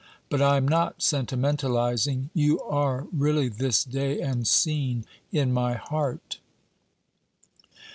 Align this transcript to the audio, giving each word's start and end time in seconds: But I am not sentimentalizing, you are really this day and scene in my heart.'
But 0.31 0.41
I 0.41 0.57
am 0.57 0.67
not 0.67 1.03
sentimentalizing, 1.03 2.31
you 2.33 2.59
are 2.61 3.05
really 3.13 3.49
this 3.49 3.83
day 3.83 4.19
and 4.19 4.47
scene 4.47 5.05
in 5.31 5.53
my 5.53 5.75
heart.' 5.75 6.39